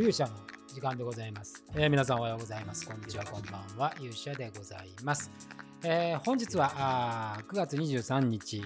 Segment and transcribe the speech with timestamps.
[0.00, 0.30] 勇者の
[0.66, 2.88] 時間でございます、えー皆さんおはようございます。
[2.88, 3.92] こんにちは、こんばんは。
[3.98, 5.30] 勇者でございます。
[5.84, 8.62] えー本日はあ9月23日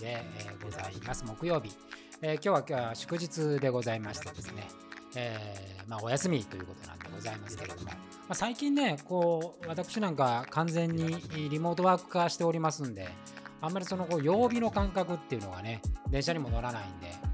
[0.00, 1.26] で、えーございます。
[1.26, 1.76] 木曜日。
[2.22, 4.66] えー今日は祝日でございましてですね、
[5.14, 7.94] えーまあ、お休みということなんでございますけれども、ま
[8.30, 13.10] あ、最近ね、こう、私なんか完全にリモートワーク化しておりますんで、
[13.60, 17.31] あんまりそのこう曜日の感覚っていうのがね、電車にも乗らないんで、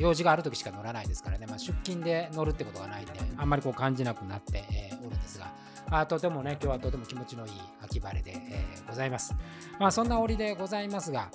[0.00, 5.52] 用事がある時しか乗らないですからね、まあ、出勤で乗るってことがないんで、あんまりこう感じなくなって、えおるんですが、
[5.90, 9.34] あとてもね、今日はとても気持ちのいい秋晴れで、えございます。
[9.78, 11.28] まあ、そんな折でございますが、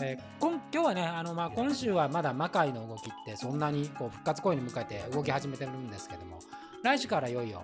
[0.00, 6.38] えー今今日はね、あのまあ今週はまだ魔界の動きってそんなにこう復活公演に向かって動き始めてるんですけども、
[6.82, 7.62] 来週からいよいよ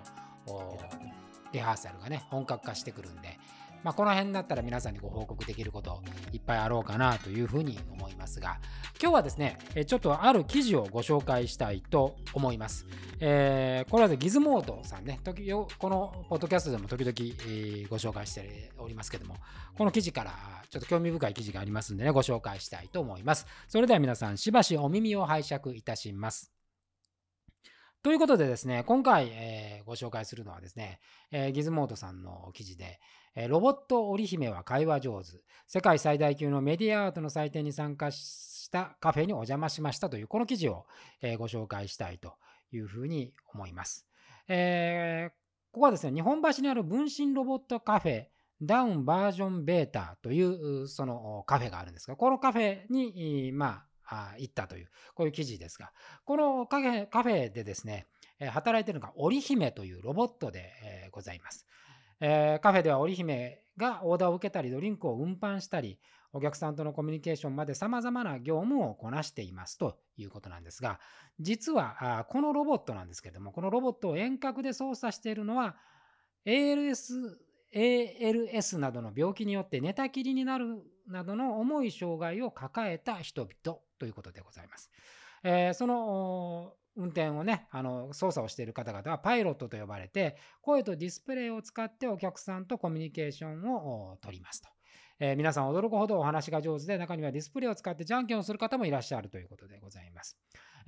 [1.52, 3.38] リハーサルがね、本格化してくるんで、
[3.82, 8.58] まあ、この辺だったら皆さんにご報告できることいっぱいあろうかなというふうに思いますが、
[9.00, 12.86] 今日はですね、ちょっとある記事をご紹介したいと思います。
[13.20, 19.36] えーこれはギズモードさんね、時このポッドキャストでも時々、ご紹介しておりますけども、
[19.76, 20.32] この記事から
[20.68, 23.46] ちょっと興味深い記事がありますんでね、ご紹介したいと思います。
[23.68, 26.57] それでは皆さん、しばしお耳を拝借いたします。
[28.02, 31.00] ということでですね、今回、えーご紹介するのはですね、
[31.32, 33.00] えーギズモードさんの記事で、
[33.34, 35.32] えーロボット織姫は会話上手、
[35.66, 40.86] 世界最大級のメディアアートの祭典に参加したカフェにお邪魔しましたという、この記事を、
[41.22, 42.34] えーご紹介したいと
[42.70, 44.06] いうふうに思います。
[44.46, 45.32] えー
[45.72, 48.26] ここはですね、日本橋にある分身ロボットカフェ、
[48.62, 53.87] ダウンバージョンベータというそのカフェがあるんですが、このカフェに、まあ、
[54.38, 55.92] 行ったという、こういう記事ですが、
[56.24, 58.06] このカフェカフェでですね、
[58.50, 61.66] 働いているのが織姫というロボットで、ございます。
[62.20, 65.98] えカフェでは織姫がオーダーを受けたり、ドリンクを運搬したり、
[66.32, 71.00] お客さんとのコミュニケーションまで様々な業務をこなしていますということなんですが、
[71.40, 75.76] 実はこのロボットなんですけれども、このロボットを遠隔で操作しているのは
[76.44, 77.36] ALS、
[77.74, 84.90] ALS などの病気によって寝たきりになるなどの重い障害を抱えた人々ということでございます。
[85.42, 94.68] えーその運転をね、あの操作をしている方々はパイロットと呼ばれて、声とディスプレイを使ってお客さんとコミュニケーションを取りますと。
[95.20, 100.36] えー皆さん驚くほどお話が上手で、中にはディスプレイを使ってじゃんけんをする方もいらっしゃるということでございます。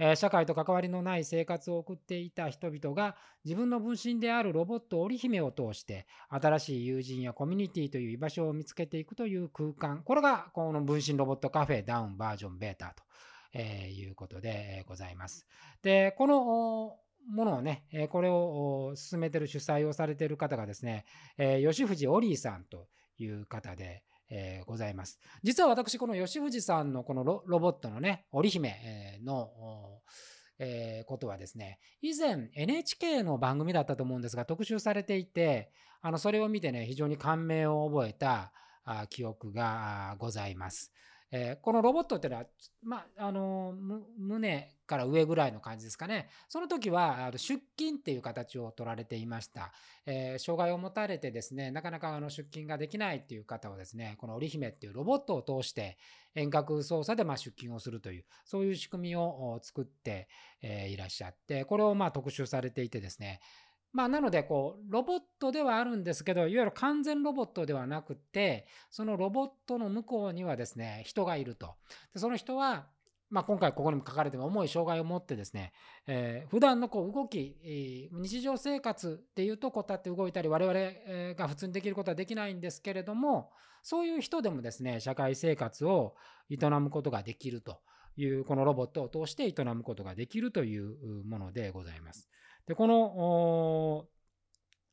[0.02, 13.02] え社会と関わりのない生活を送っていた人々が自分の分身であるロボット織姫を通して新しい友人やコミュニティという居場所を見つけていくという空間これがこの分身ロボットカフェダウンバージョンベータと、
[13.52, 15.46] えいうことでございます。
[15.82, 16.96] でこの
[17.28, 21.04] ものをね、これを進めてる主催をされてる方がですね、
[21.36, 25.18] 吉藤オリーさんという方で、えーございます。
[25.42, 29.50] 実は私、この吉藤さんのこのロボットのね、織姫の、
[30.58, 38.52] えーことはですね、以前 NHK の番組だったと思うんですが、特集されていて、あのそれを見てね、非常に感銘を覚えた
[38.84, 40.92] あ記憶がございます。
[41.32, 42.46] えーこのロボットっていうのは、
[42.82, 43.74] まあ、の
[44.18, 46.28] 胸から上ぐらいの感じですかね。
[46.48, 49.72] その時はあの出勤っていう形を取られていました。
[50.06, 55.98] えー障害を持たれてですね、なかなかあの出勤ができないっていう方をですね、この織姫っていうロボットを通して
[56.34, 60.28] 遠隔操作でま出勤をするという、そういう仕組みを作って、
[60.62, 63.40] えいらっしゃって、これをま特集されていてですね、
[63.92, 71.74] まあ、なので、こう、ロボットではあるんですけど、いわゆる完全ロボットではなくて、そのロボットの向こうにはですね、人がいると。
[72.12, 72.86] でその人は、
[73.30, 75.72] まあ、今回ここにも書かれてる重い障害を持ってですね、
[76.06, 77.56] えー普段のこう動き、
[78.12, 83.52] 日常生活でいうとこう立って動いたり我々が普通にできることはできないんですけれども
[83.82, 86.16] そういう人でもですね社会生活を
[86.50, 87.80] 営むことができると
[88.16, 92.28] いうこのロボットを通して営むことができるというものでございます。
[92.70, 94.06] でこの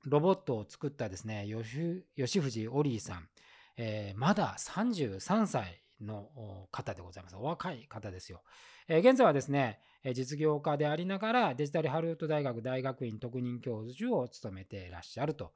[0.06, 1.46] ロボットを作ったですね
[2.16, 3.30] 吉藤オリーさん、
[3.78, 6.28] えーまだ33歳の
[6.72, 7.36] 方でございます。
[7.36, 8.42] お若い方ですよ。
[8.88, 9.80] えー現在はですね、
[10.16, 15.54] 実業家でありながらデジタルハリウッド大学大学院特任教授を務めていらっしゃると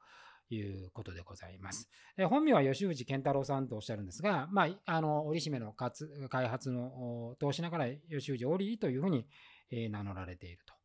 [0.48, 1.90] いうことでございます。
[2.16, 9.26] えー本名は吉藤健太郎さんとおっしゃるんですが、まあ、あの織姫の開発のお通しながら吉藤織というふうに、
[9.90, 10.81] 名乗られていると。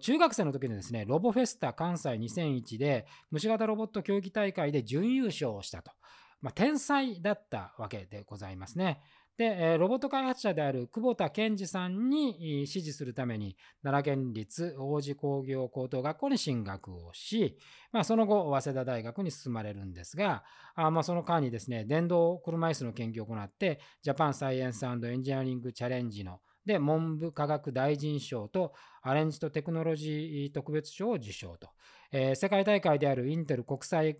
[0.00, 5.92] 中学生の時にですね、ロボフェスタ関西2001で虫型ロボット競技大会で準優勝をしたと。
[6.40, 9.00] まあ、天才だったわけでございますね。
[9.38, 17.56] で、ロボット開発者である久保田健二さんにえー指示するために奈良県立王子工業高等学校に進学をし、
[17.92, 20.42] まあ、その後早稲田大学に進まれるんですが
[20.74, 31.70] あまあその間にですね電動車椅子の研究を行ってジャパンサイエンスエンジニアリングチャレンジので、文部科学大臣賞とアレンジとテクノロジー特別賞を受賞と。
[32.12, 34.18] えー、世界大会であるインテル国際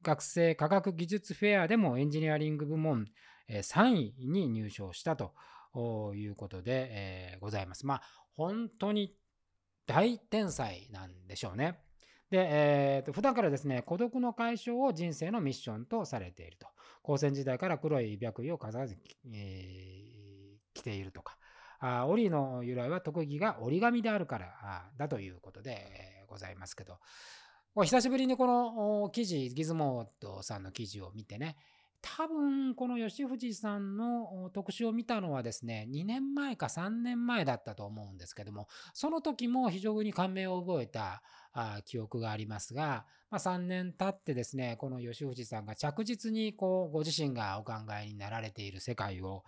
[0.00, 3.04] 学生科学技術フェアでもエンジニアリング部門、
[3.46, 5.34] え、3位に入賞したと
[6.14, 7.86] いうことで、えー、ございます。
[7.86, 8.02] まあ、
[8.36, 9.14] 本当に
[9.86, 11.78] 大天才なんでしょうね。
[12.30, 16.68] で、えーと、普段からですね、孤独の解消を人生のミッションとされていると。
[17.02, 18.96] 高専時代から黒い白衣を飾らず、
[19.30, 21.36] えー、着ているとか。
[21.84, 26.98] あ折の由来は特技が折り紙であるからだということで、ございますけど、
[27.84, 31.56] 久しぶりにこの記事、ギズモードさんの記事を見てね、
[32.00, 41.22] 多分この吉藤さんの特集を見たのはですね、2年前か3年前だったと思うんですけども、その時も非常に感銘を覚えた
[41.84, 49.44] 記憶がありますが、まあ、3年経ってですね、この吉藤さんが着実にこうご自身がお考えになられている世界を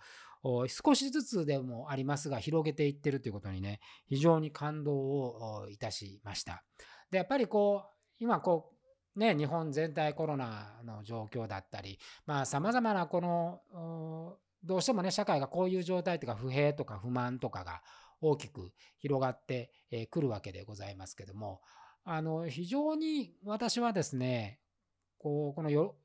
[0.67, 6.63] 少しずつでもありますが広げていってるということにね、非常に感動をいたしました。
[7.09, 7.89] で、やっぱりこう、
[8.19, 8.71] 今こ
[9.15, 17.81] う、ね、日本全体コロナの状況だったり、まあ様々なこの、どうしてもね、社会がこういう状態というか不平とか不満とかが
[18.21, 19.71] 大きく広がって
[20.11, 21.61] くるわけでございますけども、
[22.03, 24.59] あの、非常に私はですね、
[25.17, 25.95] こう、このよ、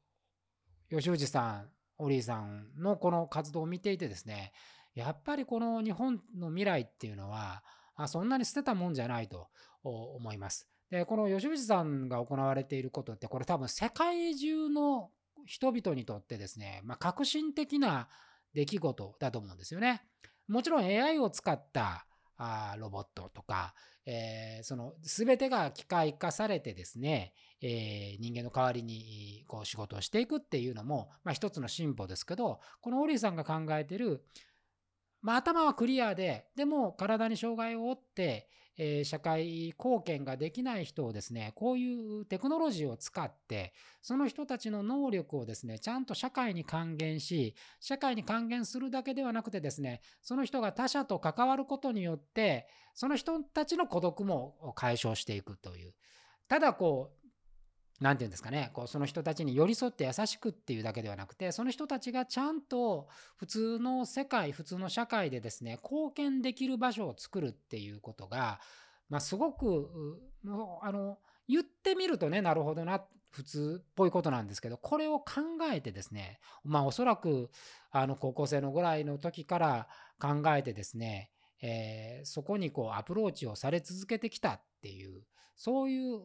[0.88, 1.70] 吉藤さん、
[2.00, 4.52] オリーさんのこの活動を見ていてですね、
[4.94, 7.62] やっぱりこの日本の未来っていうのは、
[8.06, 9.48] そんなに捨てたもんじゃないと
[9.82, 10.68] 思います。
[10.90, 15.10] で、この吉藤さんが行われていることって、これ多分世界中の
[15.46, 18.08] 人々にとってですね、まあ、革新的な
[18.54, 20.02] 出来事だと思うんですよね。
[20.48, 22.06] もちろん AI を使った
[22.42, 23.74] あロボットとか、
[24.06, 34.24] えー、その全てが機械化されてですね、えー、人間の代わりにこう仕事をしていくっていうのも、まあ、一つの進歩ですけど、このオリーさんが考えてる、
[35.20, 38.48] まあ、頭はクリアで、でも体に障害を負って、
[38.82, 55.92] え、社会貢献ができない人をですね、こういうテクノロジーを使って、その人たちの能力をですね、ちゃんと社会に還元し、社会に還元するだけではなくてですね、その人が他者と関わることによって、その人たちの孤独も解消していくという。
[56.48, 57.19] ただこう、
[58.00, 68.58] 何て言うんですかね、こうその人たちに寄り添って優しくっていうだけではなくて、その人たちがちゃんと普通の世界、普通の社会でですね、貢献できる場所を作るっていうことが、
[69.10, 69.90] まあ、すごく、
[70.82, 77.50] あの、言ってみるとね、なるほどな、普通っぽいことなんですけど、これを考えてですね、まあおそらく、
[77.90, 79.88] あの、高校生のぐらいの時から
[80.18, 81.30] 考えてですね、
[81.62, 85.22] えー、そこにこうアプローチをされ続けてきたっていう、
[85.56, 86.18] そういう、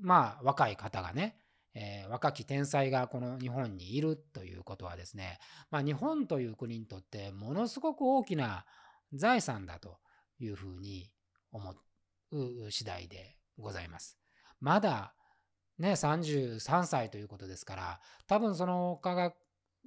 [0.00, 1.38] まあ、若い方がね、
[1.74, 5.38] えー、若き天才がこの日本にいるということはですね、
[5.70, 8.64] まあ、日本という国にとってものすごく大きな
[9.12, 9.98] 財産だと
[10.40, 11.10] いうふうに
[11.52, 11.74] 思
[12.32, 14.18] う次第でございます。
[14.58, 15.14] まだ
[15.78, 19.34] ね、33歳ということですから、多分その科学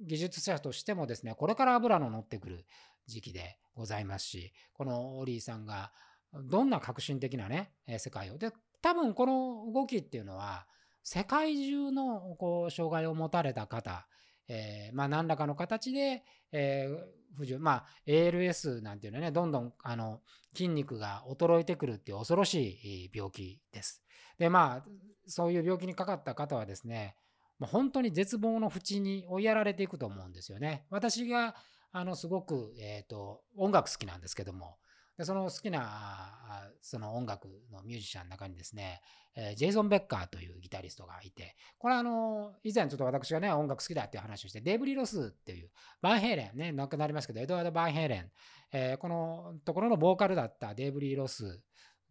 [0.00, 2.64] 技術者としてもですね、これから油の乗ってくる
[3.06, 5.92] 時期でございますし、このオリーさんが
[6.32, 8.38] どんな革新的なね、世界を。
[8.38, 10.66] で、多分この動きっていうのは、
[11.02, 14.06] 世界中のこう障害を持たれた方、
[14.48, 20.20] えー、まあ何らかの形で、えー、不自由、まあ ALS なんていうのはね、どんどんあの
[20.54, 24.02] 筋肉が衰えてくるっていう恐ろしい病気です。
[24.38, 24.90] で、まあ
[25.26, 27.16] そういう病気にかかった方はですね、
[27.58, 30.86] もう本当に絶望の淵に追いやられていくと思うんですよね。
[30.90, 31.54] 私が
[31.92, 34.76] あのすごく、えーと音楽好きなんですけども、
[35.20, 39.02] でその好きなその音楽のミュージシャンの中にですね、
[39.36, 45.68] えー、ジェイソン・ベッカーというギタリストがいて、これはあの、以前ちょっと私がね、音楽好きだっていう話をして、デーブ・リロスっていう、
[46.00, 48.30] バンヘイレンね、亡くなりますけど、エドワード・バンヘイレン、
[48.72, 51.60] えー、このところのボーカルだったデーブ・リロス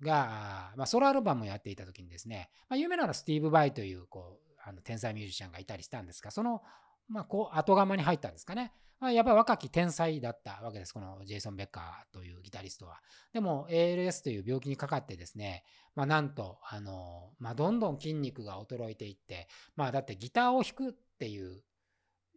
[0.01, 6.61] が、まあ、ソロアルバムをやっていた時にですね、まあ、有名なのはスティーブ・バイという、こう、あの天才ミュージシャンがいたりしたんですが、その、
[7.09, 8.71] まあ、こう、後釜に入ったんですかね。
[8.99, 13.01] まあ、やっぱり若き天才だったわけです、このジェイソン・ベッカーというギタリストは。
[13.33, 15.63] でも ALS という病気にかかってですね、
[15.95, 21.63] まあ、なんと、あの、まあ、どんどん筋肉が衰えていって、まあ、だってギターを弾くっていう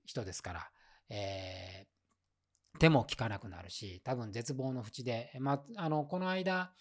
[0.07, 0.71] 人ですから、
[1.09, 6.73] えー、手も効かなくなるし、多分絶望の淵で、まあ、あの、この間、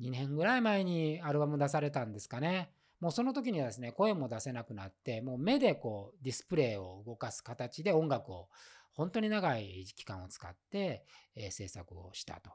[0.00, 2.72] 2年ぐらい前にアルバム出されたんですかね。
[3.00, 8.48] もうその時にはですね、声も出せなくなって、もう目でこうディスプレイを動かす形で音楽を
[8.92, 11.04] 本当に長い期間を使って、
[11.34, 12.50] えー、制作をしたと。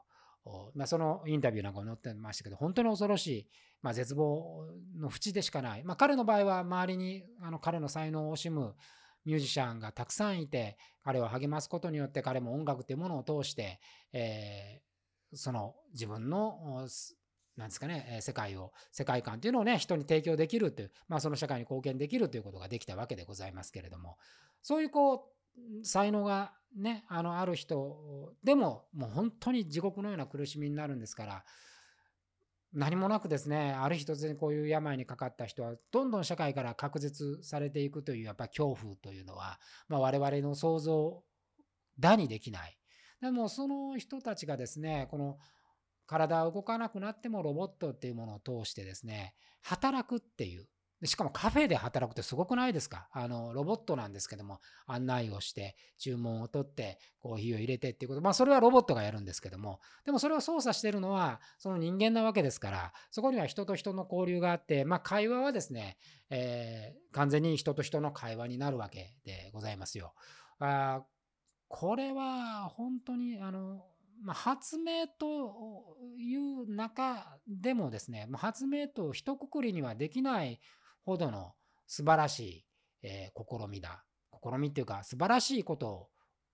[0.74, 3.48] まあ、そのインタビューなんかも載ってましたけど、本当に恐ろしい、
[3.82, 4.64] まあ、絶望
[4.96, 5.82] の淵でしかない。
[5.82, 8.76] まあ、彼の場合は周りにあの彼の才能を惜しむ
[9.24, 13.80] ミュージシャンがたくさんいて、彼を励ますことによって彼も音楽というものを通して、
[14.12, 14.82] え
[15.34, 16.86] その自分の
[17.56, 24.16] なんですかね、世界を、世界観というのをね、人に提供できるという、まあその社会に貢献できるということができたわけでございますけれども、
[24.62, 31.44] そういうこう、才能がね、あの、ある人でも、もう本当に地獄のような苦しみになるんですから、
[32.72, 39.58] 何もなくですね、ある日突然こういう病にかかった人は、どんどん社会から隔絶されていくという、やっぱ恐怖というのは、
[39.88, 41.22] まあ、我々の想像
[41.98, 42.78] だにできない。
[43.20, 45.38] でもその人たちがですね、この
[46.06, 50.66] 体を動かなくなってもロボットっていうものを通してですね、働くっていう。
[51.04, 53.06] しかもカフェで働くってすごくないですか？
[53.12, 58.22] あの、ロボットなんですけども、案内をして、注文を取って、コーヒーを入れてっていうこと。
[58.22, 65.98] まあ、それはロボットがやるんですけども、でもそれを操作してるのは、その人間なわけですから、そこには人と人の交流があって、まあ、会話はですね、
[66.30, 70.14] えー、完全に人と人の会話になるわけでございますよ。
[70.60, 71.02] あ
[71.68, 73.84] これは本当に、あの、
[74.22, 80.60] まあ、発明という中でもですね、まあ、発明と一括りにはできない
[81.04, 81.54] ほどの
[81.86, 82.66] 素晴らしい、
[83.02, 84.04] えー、試みだ。
[84.42, 86.08] 試みっていうか素晴らしいこと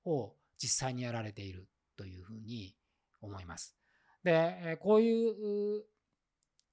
[0.04, 2.76] を実際にやられているというふうに
[3.20, 3.76] 思います。
[4.22, 5.84] で、こういう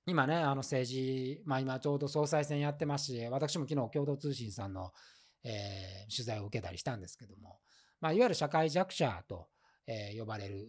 [0.06, 4.92] 今ね、あの政治、まあ今ちょうど総裁選やってますし、私も昨日共同通信さんの、
[5.44, 7.60] えー、取材を受けたりしたんですけども、
[8.02, 9.48] まあ、いわゆる社会弱者と
[9.90, 10.68] え呼ばれる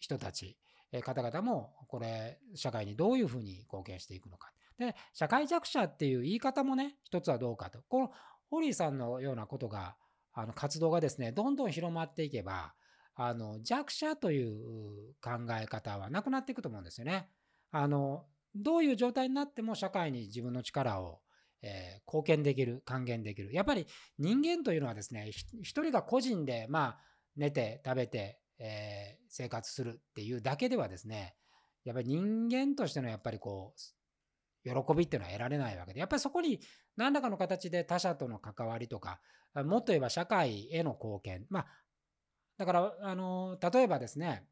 [0.00, 0.56] 人たち、
[0.90, 4.50] え方々も、これ、社会にどういうふうに貢献していくのか。
[4.78, 7.80] で、社会弱者っていう言い方もね、一つはどうかと。
[7.88, 8.10] この
[8.50, 9.96] ホリーさんのようなことが、
[10.32, 12.74] あの活動がですね、どんどん広まっていけば、
[13.14, 17.28] あの弱者という考え方はなくなっていくと思うんですよね。
[17.70, 18.24] あの
[18.54, 21.20] どういう状態になっても社会に自分の力を、
[21.60, 23.52] えー、貢献できる、還元できる。
[23.52, 23.86] やっぱり
[24.18, 26.98] 人間というのはですね、一人が個人で、まあ、
[27.38, 31.36] 寝て食べて、えー、生活するっていうだけではですね、
[31.84, 33.80] やっぱり人間としてのやっぱりこう、
[34.68, 36.60] 喜びっていうのは得られないわけで、やっぱりそこに
[36.96, 39.20] 何らかの形で他者との関わりとか、
[39.54, 41.46] もっと言えば社会への貢献。
[41.48, 41.66] まあ、
[42.58, 44.44] だから、あの、例えばですね、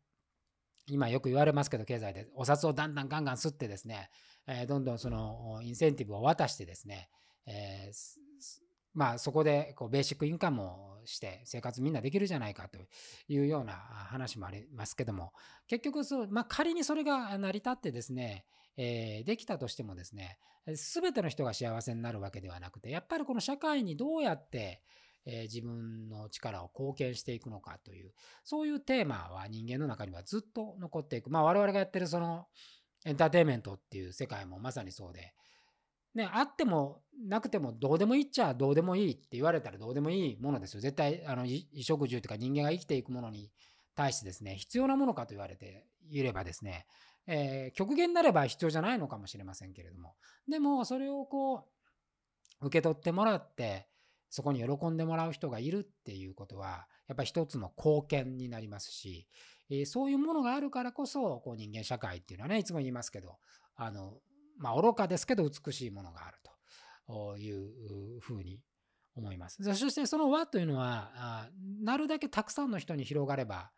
[0.88, 4.10] 今よく言われますけど、経済で、お札をだんだんガンガン吸ってですね、
[4.46, 7.10] えー、どんどんそのインセンティブを渡してですね、
[7.46, 8.65] えー、
[8.96, 12.78] まあそこでこうベーシックインカムをして生活みんなできるじゃないかと
[13.28, 15.32] いうような話もありますけども、
[15.68, 20.38] 結局そう、まあ仮にそれが成り立ってですね、えー、できたとしてもですね、
[20.74, 24.82] すべての人が幸せになるわけではなくて、やっぱりこの社会にどうやって、
[25.26, 28.12] え、自分の力を貢献していくのかという、
[28.44, 31.30] そういうテーマは人間の中にはずっと残っていく。
[31.30, 32.46] まあ我々がやってるその
[33.04, 35.34] エンターテインメントっていう世界もまさにそうで、
[36.16, 40.80] ね、あってもなくてもどうでもいいっちゃどうでもいいって言われたらどうでもいいものですよ。
[40.80, 43.50] 絶対、あの、衣食住というか人間が生きていくものに
[43.94, 46.86] 対してですね、必要なものかと言われていればですね、
[47.26, 50.14] えー、極限になれば必要じゃないのかもしれませんけれども、
[50.48, 51.66] でもそれをこ
[52.60, 53.88] う、受け取ってもらって、
[54.30, 59.26] そこに喜んでもらう人がいるっていうことは、やっぱり一つの貢献になりますし、
[59.70, 63.38] えー、そういうものがあるからこそ、こう人間社会っていうのはね、いつも言いますけど、
[63.76, 64.14] あの、
[64.58, 66.38] まあ、愚かですけど美しいものがある
[67.06, 68.60] というふうに
[69.14, 69.62] 思います。
[69.62, 71.48] そしてその和というのは、
[71.82, 73.70] なるだけたくさんの人に広がれば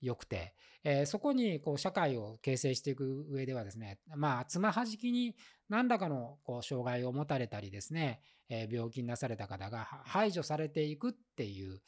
[0.00, 5.36] よくて、え、そこにこう社会を形成していく上ではですね、まあ、つまはじきに
[5.68, 11.80] 何らかのこう障害を持たれたりですね、え、病気になされた方が排除されていくっていう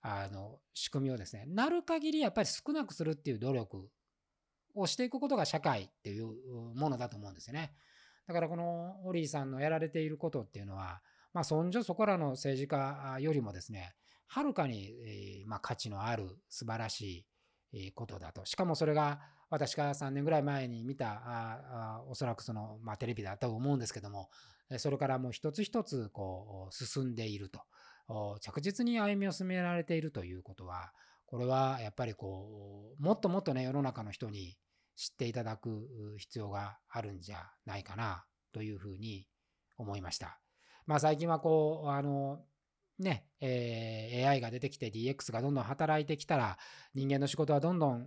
[0.00, 3.90] あの仕組みをですね、なる限りやっぱり少なくするっていう努力
[4.74, 6.26] をしていくことが社会っていう
[6.74, 7.72] ものだと思うんですよね。
[8.28, 11.00] だからこのオリーさんのやられていることっていうのは、
[11.32, 13.94] まあ、そんじょそこらの政治家よりもですね、
[14.26, 14.92] はるかに、
[15.46, 17.24] まあ、価値のある素晴らし
[17.72, 18.44] いことだと。
[18.44, 19.18] しかもそれが
[19.50, 24.28] 私が3年ぐらい前に見た、あおそらくその、まあ、テレビだったと思うんですけども、
[24.76, 27.62] それからもう一つ一つこう進んでいると。
[28.40, 30.92] 着実に歩みを進められているということは、
[31.24, 34.56] これはやっぱりこう、もっともっとね、世の中の人に
[34.98, 39.28] 知っていただく必要があるんじゃないかなというふうに
[39.76, 40.40] 思いました。
[40.86, 42.40] まあ最近はこう、あの、
[42.98, 46.58] ね、えー、AI が出てきて DX がどんどん働いてきたら
[46.94, 48.06] 人間の仕事はどんどん、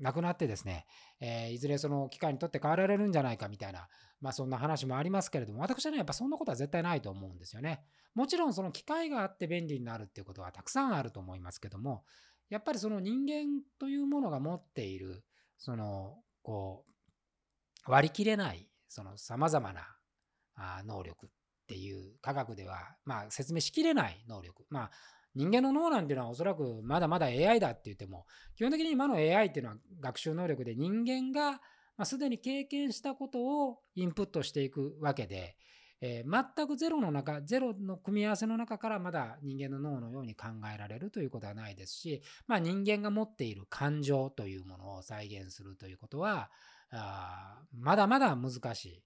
[0.00, 0.84] なくなってですね、
[1.20, 3.88] えー、いずれその機械にとって変わられるんじゃないかみたいな、
[4.20, 7.84] まあそんな話もありますけれども、私はね、やっぱそんなことは絶対ないと思うんですよね。
[8.14, 12.04] もちろんその機械があって便利になるっていうことはたくさんあると思いますけども、
[12.50, 15.24] やっぱりその人間というものが持っている、
[15.62, 16.84] その、こ
[17.86, 21.28] う、割り切れない、その様々な能力っ
[21.68, 24.64] ていう科学では、まあ説明しきれない能力。
[24.70, 24.90] まあ、
[25.36, 28.26] 人間の脳なんていうのはおそらくまだまだ AI だって言っても、
[28.56, 31.60] 基本的に今の AI っていうのは学習能力で人間が
[32.04, 35.56] すでに経験したことをインプットしていくわけで、
[36.04, 46.50] えー、全くゼロの中、ゼロの組み合わせの中からまだ人間の脳のように考えられるということはないですし、まあ、人間が持っている感情というものを再現するということは、
[46.90, 49.02] あまだまだ難しい。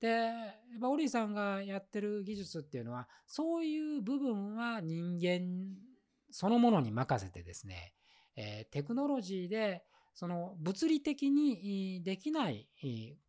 [0.00, 0.32] で、や
[0.78, 5.76] っぱオリーさんがやってる技術っていうのは、そういう部分は人間
[6.30, 7.92] そのものに任せてですね、
[8.36, 12.68] えー、テクノロジーでその物理的にできない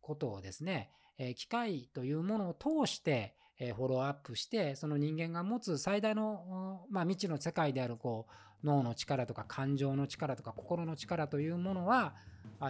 [0.00, 0.90] ことをですね、
[1.22, 8.26] え機械というものを通してえフォローアップして、その人間が持つ最大の、まあ、未知の世界であるこ
[8.62, 12.14] う脳の力とか感情の力とか心の力というものは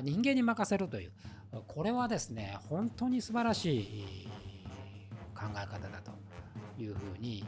[0.02, 1.12] 人間に任せるという、
[1.68, 4.28] これはですね、本当に素晴らしい
[5.34, 6.12] 考え方だと
[6.82, 7.44] いうふうに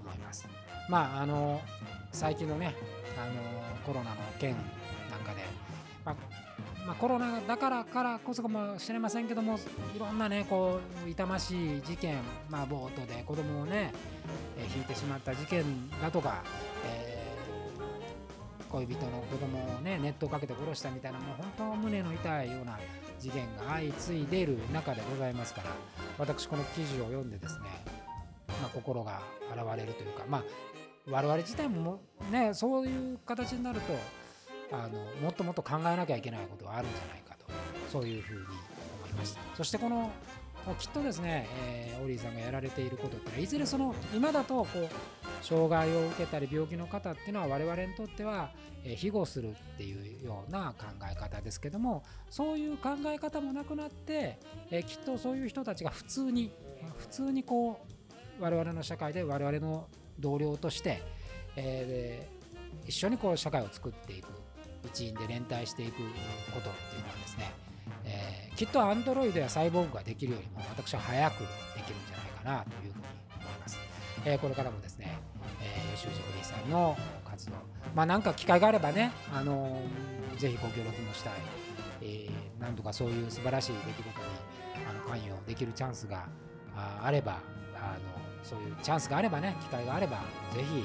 [0.00, 0.46] 思います。
[0.88, 1.60] まあ、あの、
[2.12, 2.76] 最近のね、
[3.18, 4.52] あのコロナの件
[5.10, 5.42] なんかで、
[6.04, 6.33] まあ
[6.86, 9.58] まあ、コロナだからからこそかもしれませんけども
[9.96, 12.18] いろんなねこう痛ましい事件、
[12.50, 13.92] まあ、ボートで子供をね、
[14.58, 15.64] えー、引いてしまった事件
[16.02, 16.42] だとか、
[16.86, 22.78] えー、恋人の子供をね熱湯かけて殺したみたいなもう本当胸の痛いような
[23.18, 25.70] 事件が相次いでいる中でございますから
[26.18, 27.68] 私この記事を読んでですね、
[28.60, 30.44] まあ、心が洗われるというかまあ
[31.10, 32.00] 我々自体も
[32.30, 33.94] ねそういう形になると
[34.82, 37.46] あのもっともっと考えなきゃいけないことがあるんじゃないかと
[37.90, 39.40] そういうふうに思いました。
[39.56, 40.10] そしてこの
[40.78, 48.50] きっとですね、えー、オリーさんがやられていることってのはいずれその今だとこう障害を受けたり病気の方っていうのは我々にとっては、
[48.82, 54.38] 庇護するっていうような考え方ですけどもそういう考え方もなくなって、
[54.70, 56.50] え、きっとそういう人たちが普通に
[56.98, 57.84] 普通にこ
[58.40, 59.86] う我々の社会で我々の
[60.18, 61.02] 同僚として、
[61.56, 64.28] えー、一緒にこう社会を作っていく。
[64.86, 66.02] 一員で連帯していく
[66.52, 67.52] ことっていうのはですね、
[68.04, 71.46] えー、きっとアンドロイドやサイボーグができるよりも私は早くで
[71.86, 73.04] きるんじゃないかなというふうに
[73.40, 73.78] 思います。
[74.24, 75.18] えー、これからもですね、
[75.60, 77.52] えー、吉藤おりさんの活動、
[77.94, 81.32] まあなんか機会があればね、あのー、ぜひご協力もしたい、
[82.02, 84.14] えー、なんとかそういう素晴らしい出来事に
[84.88, 86.26] あの関与できるチャンスが
[86.76, 87.38] あれば、
[87.76, 90.18] あのそういうチャンスがあればね、機会があれば、
[90.54, 90.84] ぜひ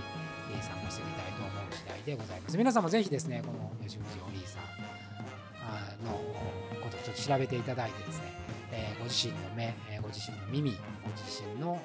[0.62, 2.58] 参加してみたいと思う次第でございます。
[2.58, 6.12] 皆さんもぜひですね、この吉藤お兄さんの
[6.82, 8.26] ことをちょっと調べていただいてですね、
[8.72, 11.80] え、ご自身の目、え、ご自身の耳、ご自身の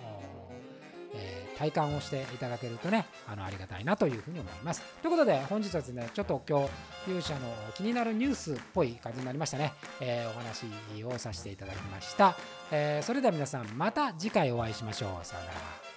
[1.15, 4.83] え、体感をしていただけるとね、あのありがたいなというふうに思います。
[5.01, 6.71] ということで、本日はですね、ちょっと今日、
[7.07, 7.41] 勇者の
[7.75, 9.73] 気になるニュースっぽい感じになりましたね。
[10.01, 12.37] えー、お話をさせていただきました。
[12.71, 15.25] えー、それでは皆さん、また次回お会いしましょう。
[15.25, 15.94] さようなら。